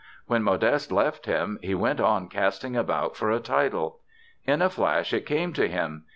When 0.25 0.41
Modeste 0.41 0.91
left 0.91 1.27
him, 1.27 1.59
he 1.61 1.75
went 1.75 1.99
on 2.01 2.27
casting 2.27 2.75
about 2.75 3.15
for 3.15 3.29
a 3.29 3.39
title. 3.39 3.99
In 4.47 4.63
a 4.63 4.69
flash 4.71 5.13
it 5.13 5.27
came 5.27 5.53
to 5.53 5.67
him. 5.67 6.05